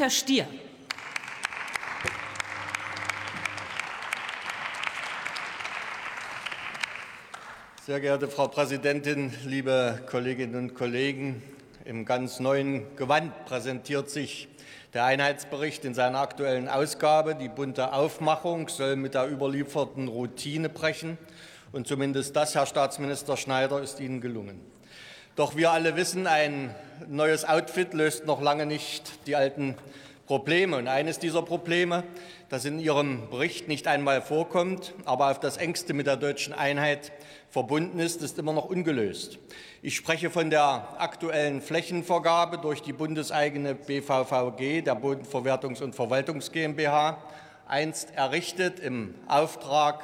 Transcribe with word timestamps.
Dieter 0.00 0.08
Stier. 0.08 0.46
Sehr 7.84 8.00
geehrte 8.00 8.28
Frau 8.28 8.48
Präsidentin, 8.48 9.30
liebe 9.44 10.00
Kolleginnen 10.10 10.54
und 10.54 10.74
Kollegen! 10.74 11.42
Im 11.84 12.06
ganz 12.06 12.40
neuen 12.40 12.96
Gewand 12.96 13.44
präsentiert 13.44 14.08
sich 14.08 14.48
der 14.94 15.04
Einheitsbericht 15.04 15.84
in 15.84 15.92
seiner 15.92 16.20
aktuellen 16.20 16.68
Ausgabe. 16.68 17.34
Die 17.34 17.50
bunte 17.50 17.92
Aufmachung 17.92 18.70
soll 18.70 18.96
mit 18.96 19.12
der 19.12 19.30
überlieferten 19.30 20.08
Routine 20.08 20.70
brechen. 20.70 21.18
Und 21.72 21.86
zumindest 21.86 22.34
das, 22.34 22.54
Herr 22.54 22.64
Staatsminister 22.64 23.36
Schneider, 23.36 23.82
ist 23.82 24.00
Ihnen 24.00 24.22
gelungen. 24.22 24.62
Doch 25.36 25.56
wir 25.56 25.70
alle 25.70 25.96
wissen, 25.96 26.26
ein 26.26 26.74
neues 27.08 27.44
Outfit 27.44 27.94
löst 27.94 28.26
noch 28.26 28.42
lange 28.42 28.66
nicht 28.66 29.26
die 29.26 29.36
alten 29.36 29.76
Probleme. 30.26 30.76
Und 30.76 30.88
eines 30.88 31.18
dieser 31.18 31.42
Probleme, 31.42 32.02
das 32.48 32.64
in 32.64 32.80
Ihrem 32.80 33.30
Bericht 33.30 33.68
nicht 33.68 33.86
einmal 33.86 34.22
vorkommt, 34.22 34.92
aber 35.04 35.30
auf 35.30 35.38
das 35.38 35.56
engste 35.56 35.94
mit 35.94 36.06
der 36.08 36.16
deutschen 36.16 36.52
Einheit 36.52 37.12
verbunden 37.48 38.00
ist, 38.00 38.22
ist 38.22 38.38
immer 38.38 38.52
noch 38.52 38.66
ungelöst. 38.66 39.38
Ich 39.82 39.96
spreche 39.96 40.30
von 40.30 40.50
der 40.50 40.96
aktuellen 40.98 41.62
Flächenvergabe 41.62 42.58
durch 42.58 42.82
die 42.82 42.92
bundeseigene 42.92 43.74
BVVG, 43.74 44.82
der 44.82 44.96
Bodenverwertungs- 44.96 45.82
und 45.82 45.94
Verwaltungs 45.94 46.50
GmbH, 46.50 47.18
einst 47.66 48.12
errichtet 48.14 48.80
im 48.80 49.14
Auftrag 49.28 50.02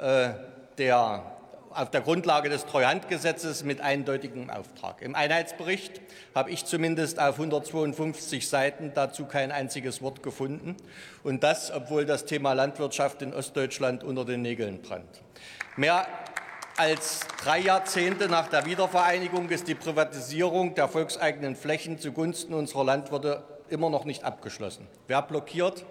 äh, 0.00 0.30
der 0.78 1.39
auf 1.70 1.90
der 1.90 2.00
Grundlage 2.00 2.48
des 2.48 2.66
Treuhandgesetzes 2.66 3.64
mit 3.64 3.80
eindeutigem 3.80 4.50
Auftrag. 4.50 5.02
Im 5.02 5.14
Einheitsbericht 5.14 6.00
habe 6.34 6.50
ich 6.50 6.64
zumindest 6.64 7.20
auf 7.20 7.36
152 7.36 8.48
Seiten 8.48 8.92
dazu 8.94 9.26
kein 9.26 9.52
einziges 9.52 10.02
Wort 10.02 10.22
gefunden. 10.22 10.76
Und 11.22 11.42
das, 11.42 11.70
obwohl 11.70 12.06
das 12.06 12.24
Thema 12.26 12.52
Landwirtschaft 12.52 13.22
in 13.22 13.32
Ostdeutschland 13.32 14.02
unter 14.02 14.24
den 14.24 14.42
Nägeln 14.42 14.82
brennt. 14.82 15.22
Mehr 15.76 16.06
als 16.76 17.20
drei 17.42 17.60
Jahrzehnte 17.60 18.28
nach 18.28 18.48
der 18.48 18.66
Wiedervereinigung 18.66 19.48
ist 19.50 19.68
die 19.68 19.74
Privatisierung 19.74 20.74
der 20.74 20.88
volkseigenen 20.88 21.54
Flächen 21.54 21.98
zugunsten 21.98 22.54
unserer 22.54 22.84
Landwirte 22.84 23.44
immer 23.68 23.90
noch 23.90 24.04
nicht 24.04 24.24
abgeschlossen. 24.24 24.86
Wer 25.06 25.22
blockiert? 25.22 25.84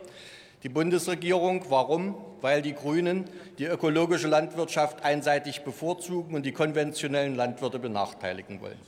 Die 0.64 0.70
Bundesregierung. 0.70 1.64
Warum? 1.70 2.16
Weil 2.42 2.62
die 2.62 2.74
Grünen 2.74 3.30
die 3.58 3.66
ökologische 3.66 4.28
Landwirtschaft 4.28 5.04
einseitig 5.04 5.64
bevorzugen 5.64 6.36
und 6.36 6.46
die 6.46 6.52
konventionellen 6.52 7.36
Landwirte 7.36 7.80
benachteiligen 7.80 8.62
wollen. 8.62 8.80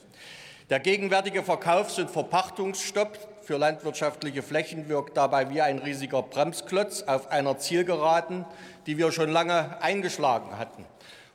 Der 0.70 0.80
gegenwärtige 0.80 1.44
Verkaufs- 1.44 2.00
und 2.00 2.10
Verpachtungsstopp 2.10 3.18
für 3.42 3.58
landwirtschaftliche 3.58 4.42
Flächen 4.42 4.88
wirkt 4.90 5.18
dabei 5.18 5.50
wie 5.50 5.62
ein 5.62 5.80
riesiger 5.80 6.22
Bremsklotz 6.22 7.04
auf 7.04 7.30
einer 7.32 7.58
Zielgeraden, 7.58 8.46
die 8.86 8.98
wir 8.98 9.12
schon 9.12 9.30
lange 9.30 9.82
eingeschlagen 9.82 10.58
hatten 10.58 10.86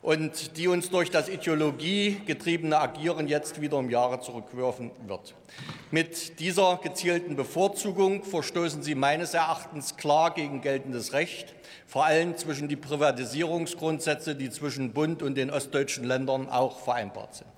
und 0.07 0.57
die 0.57 0.69
uns 0.69 0.89
durch 0.89 1.11
das 1.11 1.29
ideologiegetriebene 1.29 2.79
Agieren 2.79 3.27
jetzt 3.27 3.61
wieder 3.61 3.77
um 3.77 3.91
Jahre 3.91 4.21
zurückwerfen 4.21 4.93
wird. 5.09 5.35
Mit 5.91 6.39
dieser 6.39 6.79
gezielten 6.81 7.35
Bevorzugung 7.35 8.23
verstoßen 8.23 8.85
Sie 8.85 8.95
meines 8.95 9.35
Erachtens 9.35 9.97
klar 9.97 10.33
gegen 10.33 10.61
geltendes 10.61 11.13
Recht, 11.13 11.57
vor 11.89 12.05
allem 12.05 12.37
zwischen 12.37 12.69
die 12.69 12.77
Privatisierungsgrundsätze, 12.77 14.37
die 14.37 14.49
zwischen 14.51 14.93
Bund 14.93 15.25
und 15.25 15.35
den 15.35 15.51
ostdeutschen 15.51 16.05
Ländern 16.05 16.49
auch 16.49 16.79
vereinbart 16.79 17.35
sind. 17.35 17.51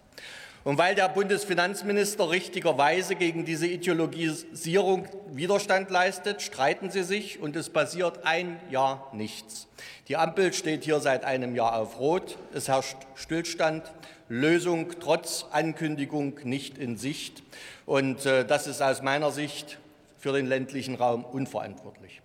Und 0.65 0.77
weil 0.77 0.95
der 0.95 1.09
Bundesfinanzminister 1.09 2.31
richtigerweise 2.31 3.15
gegen 3.15 3.45
diese 3.45 3.67
Ideologisierung 3.67 5.07
Widerstand 5.31 5.91
leistet, 5.91 6.43
streiten 6.43 6.91
sie 6.91 7.05
sich 7.05 7.41
und 7.41 7.57
es 7.57 7.71
passiert 7.71 8.25
ein 8.25 8.61
Jahr 8.71 9.11
nichts. 9.13 9.69
Die 10.09 10.17
Ampel 10.17 10.53
steht 10.53 10.85
hier 10.85 11.01
seit 11.01 11.25
einem 11.25 11.55
Jahr 11.55 11.79
auf 11.79 11.99
Rot. 11.99 12.39
Es 12.53 12.69
herrscht 12.69 12.97
Stillstand. 13.15 13.85
Lösung 14.29 14.91
trotz 15.01 15.47
Ankündigung 15.53 16.41
nicht 16.45 16.77
in 16.77 16.99
Sicht. 16.99 17.43
Und 17.87 18.27
äh, 18.27 18.45
das 18.45 18.67
ist 18.67 18.83
aus 18.83 19.01
meiner 19.01 19.31
Sicht 19.31 19.79
für 20.19 20.33
den 20.33 20.47
ländlichen 20.47 20.97
Raum 20.97 21.25
unverantwortlich. 21.25 22.21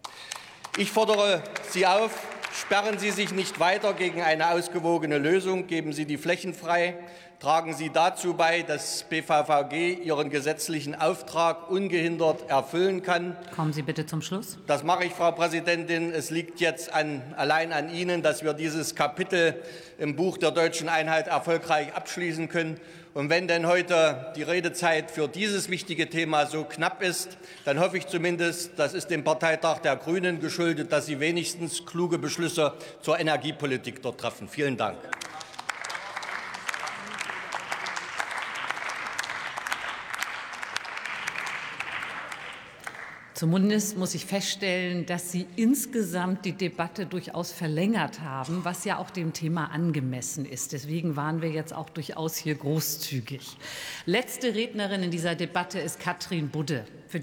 Ich 0.77 0.91
fordere 0.91 1.43
Sie 1.69 1.85
auf, 1.85 2.11
sperren 2.53 2.99
Sie 2.99 3.11
sich 3.11 3.31
nicht 3.31 3.59
weiter 3.59 3.93
gegen 3.93 4.21
eine 4.21 4.51
ausgewogene 4.51 5.17
Lösung, 5.17 5.67
geben 5.67 5.93
Sie 5.93 6.05
die 6.05 6.17
Flächen 6.17 6.53
frei, 6.53 6.95
tragen 7.39 7.73
Sie 7.73 7.89
dazu 7.89 8.35
bei, 8.35 8.61
dass 8.61 9.03
BVVG 9.03 10.03
ihren 10.03 10.29
gesetzlichen 10.29 10.95
Auftrag 10.95 11.69
ungehindert 11.69 12.49
erfüllen 12.49 13.01
kann. 13.01 13.35
Kommen 13.55 13.73
Sie 13.73 13.81
bitte 13.81 14.05
zum 14.05 14.21
Schluss. 14.21 14.57
Das 14.67 14.83
mache 14.83 15.05
ich, 15.05 15.13
Frau 15.13 15.31
Präsidentin. 15.31 16.11
Es 16.11 16.29
liegt 16.29 16.59
jetzt 16.59 16.93
an, 16.93 17.21
allein 17.35 17.73
an 17.73 17.93
Ihnen, 17.93 18.21
dass 18.21 18.43
wir 18.43 18.53
dieses 18.53 18.95
Kapitel 18.95 19.61
im 19.97 20.15
Buch 20.15 20.37
der 20.37 20.51
deutschen 20.51 20.89
Einheit 20.89 21.27
erfolgreich 21.27 21.93
abschließen 21.95 22.49
können. 22.49 22.79
Und 23.13 23.29
wenn 23.29 23.47
denn 23.47 23.67
heute 23.67 24.33
die 24.35 24.41
Redezeit 24.41 25.11
für 25.11 25.27
dieses 25.27 25.69
wichtige 25.69 26.09
Thema 26.09 26.47
so 26.47 26.63
knapp 26.63 27.03
ist, 27.03 27.37
dann 27.63 27.79
hoffe 27.79 27.99
ich 27.99 28.07
zumindest, 28.07 28.71
das 28.77 28.95
ist 28.95 29.11
dem 29.11 29.23
Parteitag 29.23 29.79
der 29.79 29.97
Grünen 29.97 30.39
geschuldet, 30.39 30.91
dass 30.91 31.05
Sie 31.05 31.19
wenigstens 31.19 31.85
kluge 31.85 32.17
Beschlüsse 32.17 32.73
zur 33.01 33.19
Energiepolitik 33.19 34.01
dort 34.01 34.19
treffen. 34.19 34.47
Vielen 34.47 34.77
Dank. 34.77 34.97
Zumindest 43.43 43.97
muss 43.97 44.15
ich 44.15 44.25
feststellen, 44.25 45.05
dass 45.05 45.33
Sie 45.33 45.45
insgesamt 45.57 46.45
die 46.45 46.53
Debatte 46.53 47.05
durchaus 47.05 47.51
verlängert 47.51 48.21
haben, 48.21 48.63
was 48.63 48.85
ja 48.85 48.99
auch 48.99 49.09
dem 49.09 49.33
Thema 49.33 49.65
angemessen 49.65 50.45
ist. 50.45 50.71
Deswegen 50.71 51.17
waren 51.17 51.41
wir 51.41 51.49
jetzt 51.49 51.73
auch 51.73 51.89
durchaus 51.89 52.37
hier 52.37 52.55
großzügig. 52.55 53.41
Letzte 54.05 54.55
Rednerin 54.55 55.03
in 55.03 55.11
dieser 55.11 55.35
Debatte 55.35 55.79
ist 55.79 55.99
Katrin 55.99 56.47
Budde. 56.47 56.85